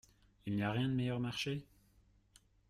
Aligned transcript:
Il 0.47 0.55
n’y 0.55 0.63
a 0.63 0.71
rien 0.71 0.89
de 0.89 0.95
meilleur 0.95 1.19
marché? 1.19 1.63